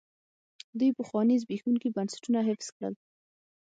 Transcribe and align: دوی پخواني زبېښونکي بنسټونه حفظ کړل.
دوی 0.79 0.89
پخواني 0.99 1.35
زبېښونکي 1.43 1.87
بنسټونه 1.95 2.39
حفظ 2.49 2.67
کړل. 2.75 2.93